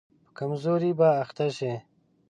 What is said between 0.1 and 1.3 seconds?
په کمزوري به